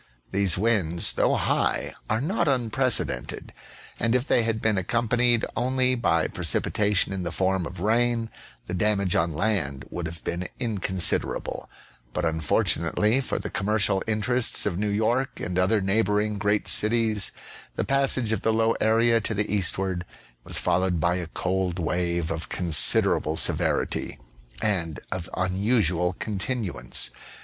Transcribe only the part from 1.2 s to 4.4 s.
high, are not unprecedented, and if